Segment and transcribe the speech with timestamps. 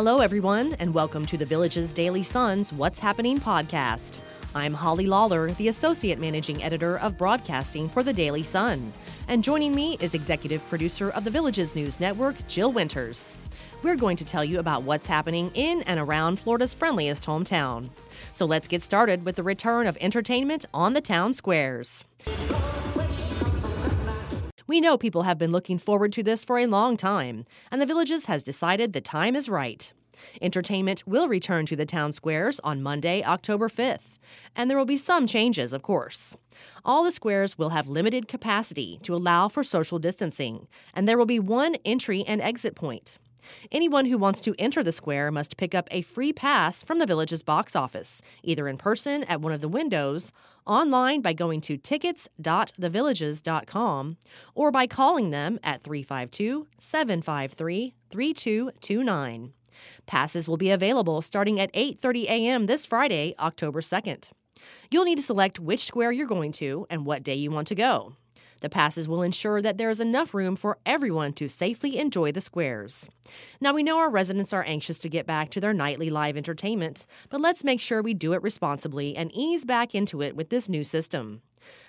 [0.00, 4.20] Hello, everyone, and welcome to the Village's Daily Sun's What's Happening podcast.
[4.54, 8.94] I'm Holly Lawler, the Associate Managing Editor of Broadcasting for the Daily Sun.
[9.28, 13.36] And joining me is Executive Producer of the Village's News Network, Jill Winters.
[13.82, 17.90] We're going to tell you about what's happening in and around Florida's friendliest hometown.
[18.32, 22.06] So let's get started with the return of entertainment on the town squares.
[24.70, 27.86] We know people have been looking forward to this for a long time, and the
[27.86, 29.92] Villages has decided the time is right.
[30.40, 34.20] Entertainment will return to the town squares on Monday, October 5th,
[34.54, 36.36] and there will be some changes, of course.
[36.84, 41.26] All the squares will have limited capacity to allow for social distancing, and there will
[41.26, 43.18] be one entry and exit point.
[43.72, 47.06] Anyone who wants to enter the square must pick up a free pass from the
[47.06, 50.32] village's box office, either in person at one of the windows,
[50.66, 54.16] online by going to tickets.thevillages.com,
[54.54, 59.52] or by calling them at 352 753 3229.
[60.06, 62.66] Passes will be available starting at 8:30 a.m.
[62.66, 64.30] this Friday, October 2nd.
[64.90, 67.74] You'll need to select which square you're going to and what day you want to
[67.74, 68.14] go.
[68.60, 72.40] The passes will ensure that there is enough room for everyone to safely enjoy the
[72.40, 73.08] squares.
[73.60, 77.06] Now, we know our residents are anxious to get back to their nightly live entertainment,
[77.28, 80.68] but let's make sure we do it responsibly and ease back into it with this
[80.68, 81.42] new system.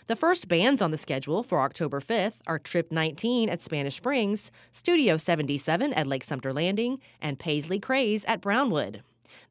[0.08, 4.52] The first bands on the schedule for October 5th are Trip 19 at Spanish Springs,
[4.72, 9.04] Studio 77 at Lake Sumter Landing, and Paisley Craze at Brownwood.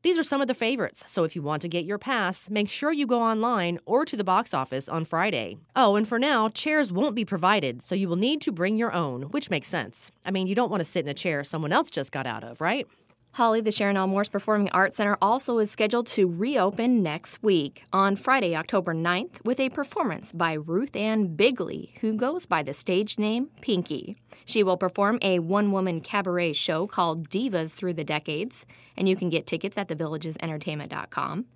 [0.02, 2.70] These are some of the favorites, so if you want to get your pass, make
[2.70, 5.58] sure you go online or to the box office on Friday.
[5.76, 8.92] Oh, and for now, chairs won't be provided, so you will need to bring your
[8.92, 10.10] own, which makes sense.
[10.24, 12.44] I mean, you don't want to sit in a chair someone else just got out
[12.44, 12.86] of, right?
[13.34, 14.08] Holly, the Sharon L.
[14.08, 19.44] Morse Performing Arts Center also is scheduled to reopen next week on Friday, October 9th,
[19.44, 24.16] with a performance by Ruth Ann Bigley, who goes by the stage name Pinky.
[24.44, 29.14] She will perform a one woman cabaret show called Divas Through the Decades, and you
[29.14, 31.46] can get tickets at thevillagesentertainment.com.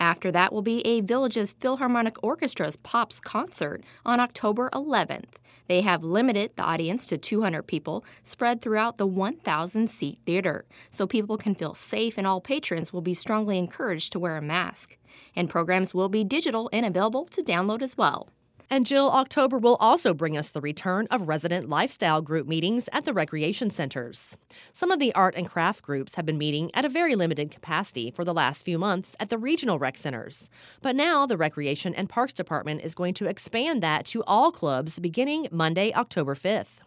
[0.00, 5.34] After that will be a Villages Philharmonic Orchestra's Pops concert on October 11th.
[5.66, 11.06] They have limited the audience to 200 people spread throughout the 1,000 seat theater, so
[11.06, 14.98] people can feel safe and all patrons will be strongly encouraged to wear a mask.
[15.34, 18.28] And programs will be digital and available to download as well.
[18.70, 23.04] And Jill, October will also bring us the return of resident lifestyle group meetings at
[23.04, 24.36] the recreation centers.
[24.72, 28.10] Some of the art and craft groups have been meeting at a very limited capacity
[28.10, 30.48] for the last few months at the regional rec centers.
[30.82, 34.98] But now the Recreation and Parks Department is going to expand that to all clubs
[34.98, 36.80] beginning Monday, October 5th.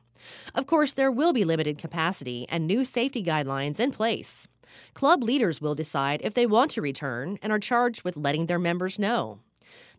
[0.56, 4.48] Of course, there will be limited capacity and new safety guidelines in place.
[4.94, 8.60] Club leaders will decide if they want to return and are charged with letting their
[8.60, 9.40] members know.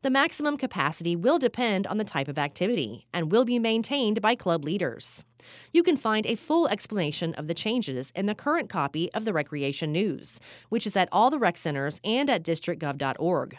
[0.02, 4.36] The maximum capacity will depend on the type of activity and will be maintained by
[4.36, 5.24] club leaders.
[5.72, 9.32] You can find a full explanation of the changes in the current copy of the
[9.32, 10.38] Recreation News,
[10.68, 13.58] which is at all the rec centers and at districtgov.org.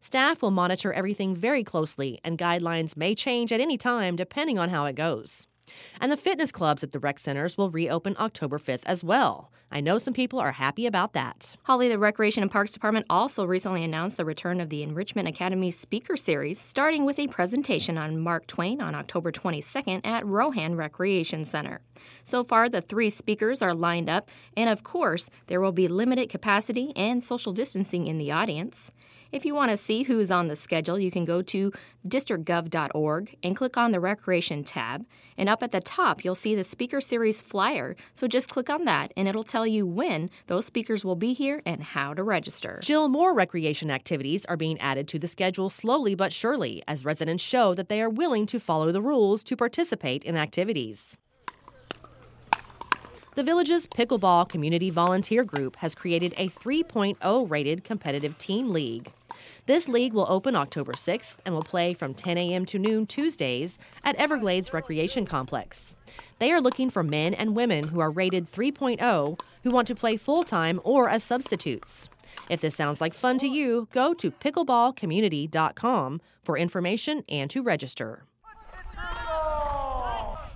[0.00, 4.68] Staff will monitor everything very closely, and guidelines may change at any time depending on
[4.68, 5.46] how it goes.
[6.00, 9.50] And the fitness clubs at the rec centers will reopen October 5th as well.
[9.72, 11.56] I know some people are happy about that.
[11.62, 15.70] Holly, the Recreation and Parks Department also recently announced the return of the Enrichment Academy
[15.70, 21.44] Speaker Series, starting with a presentation on Mark Twain on October 22nd at Rohan Recreation
[21.44, 21.80] Center.
[22.24, 26.28] So far, the three speakers are lined up, and of course, there will be limited
[26.28, 28.90] capacity and social distancing in the audience.
[29.32, 31.72] If you want to see who's on the schedule, you can go to
[32.06, 35.06] districtgov.org and click on the Recreation tab.
[35.38, 37.94] And up at the top, you'll see the Speaker Series flyer.
[38.12, 41.62] So just click on that, and it'll tell you when those speakers will be here
[41.64, 42.80] and how to register.
[42.82, 47.44] Jill, more recreation activities are being added to the schedule slowly but surely as residents
[47.44, 51.18] show that they are willing to follow the rules to participate in activities.
[53.36, 59.12] The village's pickleball community volunteer group has created a 3.0 rated competitive team league.
[59.66, 62.66] This league will open October 6th and will play from 10 a.m.
[62.66, 65.94] to noon Tuesdays at Everglades Recreation Complex.
[66.40, 70.16] They are looking for men and women who are rated 3.0 who want to play
[70.16, 72.10] full time or as substitutes.
[72.48, 78.24] If this sounds like fun to you, go to pickleballcommunity.com for information and to register.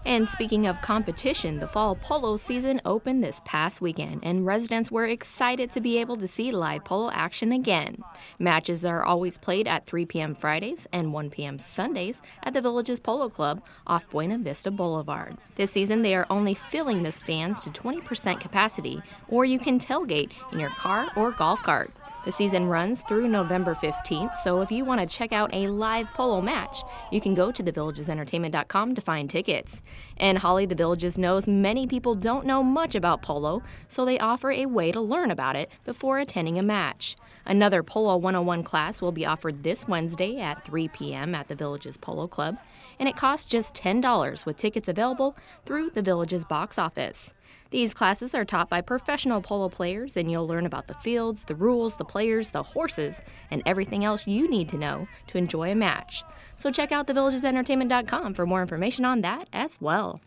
[0.06, 5.06] And speaking of competition, the fall polo season opened this past weekend, and residents were
[5.06, 8.02] excited to be able to see live polo action again.
[8.38, 10.34] Matches are always played at 3 p.m.
[10.34, 11.58] Fridays and 1 p.m.
[11.58, 15.38] Sundays at the Villages Polo Club off Buena Vista Boulevard.
[15.54, 20.32] This season, they are only filling the stands to 20% capacity, or you can tailgate
[20.52, 21.90] in your car or golf cart.
[22.24, 26.06] The season runs through November 15th, so if you want to check out a live
[26.14, 26.82] polo match,
[27.12, 29.82] you can go to thevillagesentertainment.com to find tickets.
[30.16, 34.50] And Holly the Villages knows many people don't know much about polo, so they offer
[34.50, 37.14] a way to learn about it before attending a match.
[37.44, 41.34] Another Polo 101 class will be offered this Wednesday at 3 p.m.
[41.34, 42.56] at the Villages Polo Club,
[42.98, 45.36] and it costs just $10 with tickets available
[45.66, 47.34] through the Villages box office.
[47.74, 51.56] These classes are taught by professional polo players, and you'll learn about the fields, the
[51.56, 55.74] rules, the players, the horses, and everything else you need to know to enjoy a
[55.74, 56.22] match.
[56.56, 60.20] So check out thevillagesentertainment.com for more information on that as well.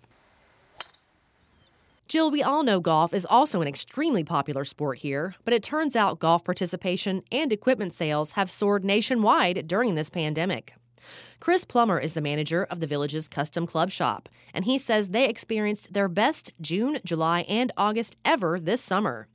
[2.09, 5.95] Jill, we all know golf is also an extremely popular sport here, but it turns
[5.95, 10.73] out golf participation and equipment sales have soared nationwide during this pandemic.
[11.39, 15.27] Chris Plummer is the manager of the village's custom club shop, and he says they
[15.27, 19.27] experienced their best June, July, and August ever this summer.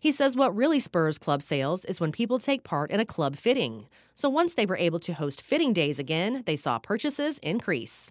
[0.00, 3.36] He says what really spurs club sales is when people take part in a club
[3.36, 3.86] fitting.
[4.14, 8.10] So once they were able to host fitting days again, they saw purchases increase.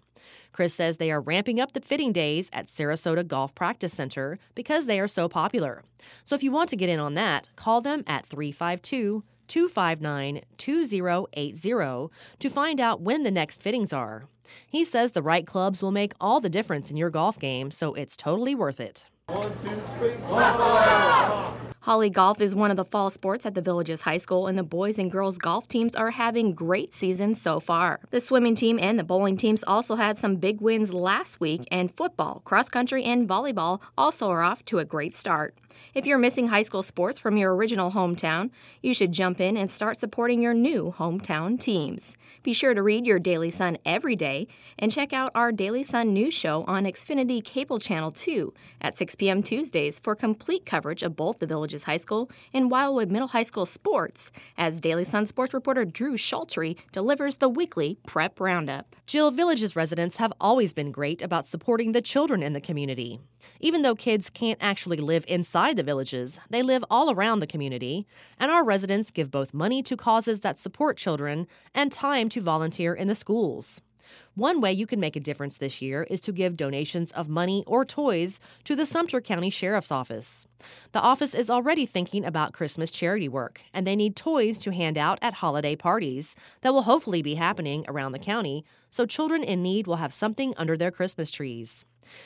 [0.52, 4.86] Chris says they are ramping up the fitting days at Sarasota Golf Practice Center because
[4.86, 5.82] they are so popular.
[6.24, 12.08] So if you want to get in on that, call them at 352 259 2080
[12.38, 14.28] to find out when the next fittings are.
[14.68, 17.92] He says the right clubs will make all the difference in your golf game, so
[17.94, 19.06] it's totally worth it.
[19.26, 20.14] One, two, three,
[21.82, 24.62] Holly Golf is one of the fall sports at the Villages High School, and the
[24.62, 28.00] boys and girls golf teams are having great seasons so far.
[28.10, 31.90] The swimming team and the bowling teams also had some big wins last week, and
[31.90, 35.56] football, cross country, and volleyball also are off to a great start.
[35.94, 38.50] If you're missing high school sports from your original hometown,
[38.82, 42.16] you should jump in and start supporting your new hometown teams.
[42.42, 46.12] Be sure to read your Daily Sun every day and check out our Daily Sun
[46.12, 49.42] news show on Xfinity Cable Channel 2 at 6 p.m.
[49.42, 53.66] Tuesdays for complete coverage of both the Villages High School and Wildwood Middle High School
[53.66, 58.96] sports as Daily Sun sports reporter Drew Schultry delivers the weekly prep roundup.
[59.06, 63.20] Jill Villages residents have always been great about supporting the children in the community.
[63.60, 68.06] Even though kids can't actually live inside the villages, they live all around the community,
[68.38, 72.94] and our residents give both money to causes that support children and time to volunteer
[72.94, 73.80] in the schools.
[74.34, 77.64] One way you can make a difference this year is to give donations of money
[77.66, 80.46] or toys to the Sumter County Sheriff's Office.
[80.92, 84.96] The office is already thinking about Christmas charity work, and they need toys to hand
[84.96, 89.62] out at holiday parties that will hopefully be happening around the county, so children in
[89.62, 91.84] need will have something under their Christmas trees.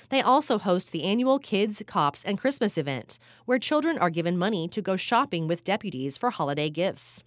[0.08, 4.68] They also host the annual Kids, Cops, and Christmas event, where children are given money
[4.68, 7.22] to go shopping with deputies for holiday gifts.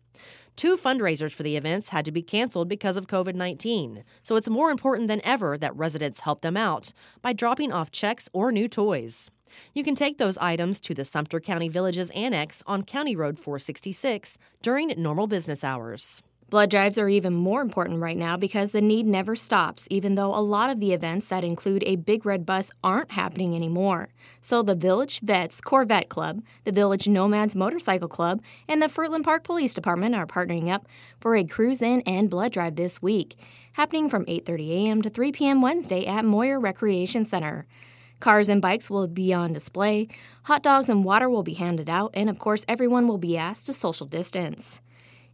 [0.56, 4.50] Two fundraisers for the events had to be canceled because of COVID 19, so it's
[4.50, 8.68] more important than ever that residents help them out by dropping off checks or new
[8.68, 9.30] toys.
[9.74, 14.38] You can take those items to the Sumter County Villages Annex on County Road 466
[14.62, 16.21] during normal business hours.
[16.49, 20.33] Blood drives are even more important right now because the need never stops, even though
[20.33, 24.07] a lot of the events that include a big red bus aren't happening anymore.
[24.39, 29.44] So the Village Vets Corvette Club, the Village Nomads Motorcycle Club, and the Fruitland Park
[29.44, 30.88] Police Department are partnering up
[31.19, 33.35] for a cruise in and blood drive this week,
[33.75, 35.01] happening from 8:30 a.m.
[35.01, 35.61] to 3 p.m.
[35.61, 37.65] Wednesday at Moyer Recreation Center.
[38.21, 40.07] Cars and bikes will be on display,
[40.44, 43.65] hot dogs and water will be handed out, and of course everyone will be asked
[43.65, 44.79] to social distance.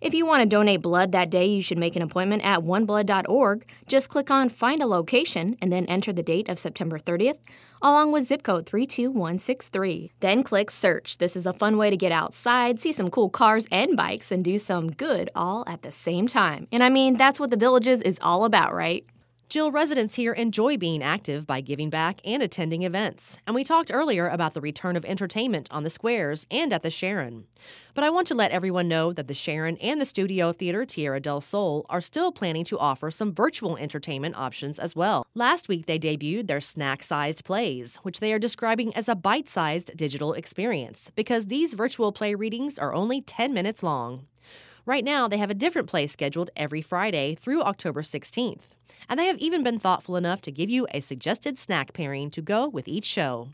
[0.04, 3.66] If you want to donate blood that day, you should make an appointment at oneblood.org.
[3.88, 7.38] Just click on Find a Location and then enter the date of September 30th,
[7.82, 10.12] along with zip code 32163.
[10.20, 11.20] Then click Search.
[11.20, 14.44] This is a fun way to get outside, see some cool cars and bikes, and
[14.44, 16.68] do some good all at the same time.
[16.74, 19.06] And I mean, that's what the Villages is all about, right?
[19.50, 23.92] Jill residents here enjoy being active by giving back and attending events, and we talked
[23.94, 27.46] earlier about the return of entertainment on the squares and at the Sharon.
[27.94, 31.20] But I want to let everyone know that the Sharon and the Studio Theater Tierra
[31.20, 35.28] del Sol are still planning to offer some virtual entertainment options as well.
[35.36, 39.50] Last week, they debuted their snack sized plays, which they are describing as a bite
[39.50, 44.26] sized digital experience because these virtual play readings are only 10 minutes long.
[44.86, 48.74] Right now, they have a different play scheduled every Friday through October 16th
[49.10, 52.42] and they have even been thoughtful enough to give you a suggested snack pairing to
[52.42, 53.50] go with each show.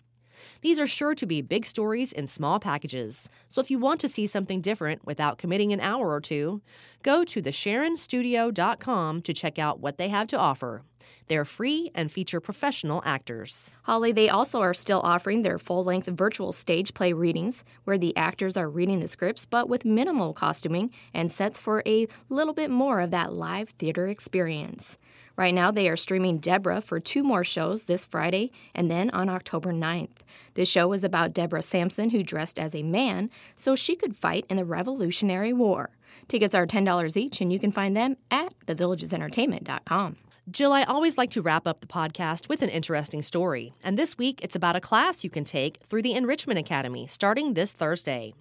[0.62, 4.08] These are sure to be big stories in small packages, so if you want to
[4.08, 6.62] see something different without committing an hour or two,
[7.03, 10.84] go to thesharonstudio.com to check out what they have to offer.
[11.27, 13.74] They're free and feature professional actors.
[13.84, 18.15] Holly, they also are still offering their full length virtual stage play readings where the
[18.15, 22.69] actors are reading the scripts but with minimal costuming and sets for a little bit
[22.69, 24.98] more of that live theater experience.
[25.39, 29.29] Right now, they are streaming Deborah for two more shows this Friday and then on
[29.29, 30.17] October 9th.
[30.55, 34.46] This show is about Deborah Sampson, who dressed as a man so she could fight
[34.50, 35.91] in the Revolutionary War.
[36.27, 40.17] Tickets are $10 each, and you can find them at thevillagesentertainment.com.
[40.51, 43.72] Jill, I always like to wrap up the podcast with an interesting story.
[43.81, 47.53] And this week, it's about a class you can take through the Enrichment Academy starting
[47.53, 48.34] this Thursday.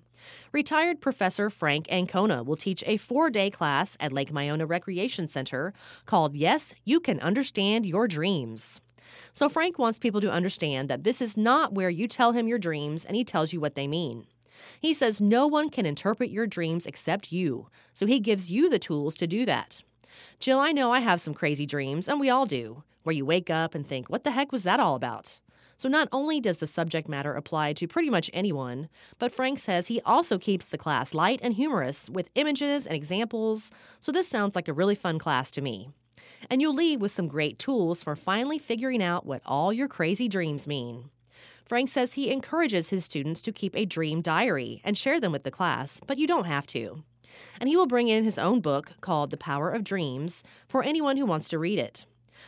[0.52, 5.72] Retired Professor Frank Ancona will teach a four day class at Lake Miona Recreation Center
[6.06, 8.80] called Yes, You Can Understand Your Dreams.
[9.32, 12.58] So, Frank wants people to understand that this is not where you tell him your
[12.58, 14.26] dreams and he tells you what they mean.
[14.80, 18.78] He says no one can interpret your dreams except you, so he gives you the
[18.78, 19.82] tools to do that.
[20.40, 23.50] Jill, I know I have some crazy dreams, and we all do, where you wake
[23.50, 25.38] up and think, what the heck was that all about?
[25.78, 28.88] So not only does the subject matter apply to pretty much anyone,
[29.20, 33.70] but Frank says he also keeps the class light and humorous with images and examples,
[34.00, 35.88] so this sounds like a really fun class to me.
[36.50, 40.26] And you'll leave with some great tools for finally figuring out what all your crazy
[40.26, 41.10] dreams mean.
[41.64, 45.44] Frank says he encourages his students to keep a dream diary and share them with
[45.44, 47.04] the class, but you don't have to.
[47.60, 51.18] And he will bring in his own book called The Power of Dreams for anyone
[51.18, 52.04] who wants to read it.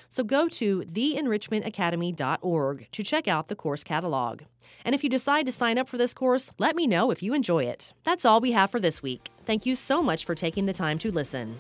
[0.09, 4.42] So go to theenrichmentacademy.org to check out the course catalog.
[4.85, 7.35] And if you decide to sign up for this course, let me know if you
[7.35, 7.92] enjoy it.
[8.04, 9.28] That's all we have for this week.
[9.44, 11.56] Thank you so much for taking the time to listen.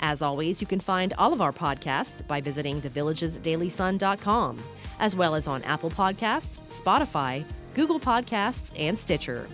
[0.00, 4.58] As always, you can find all of our podcasts by visiting thevillagesdailysun.com,
[4.98, 9.46] as well as on Apple Podcasts, Spotify, Google Podcasts, and Stitcher.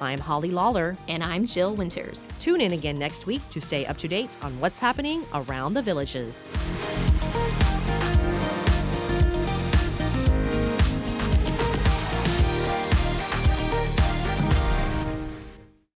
[0.00, 0.96] I'm Holly Lawler.
[1.08, 2.28] And I'm Jill Winters.
[2.40, 5.82] Tune in again next week to stay up to date on what's happening around the
[5.82, 6.52] villages.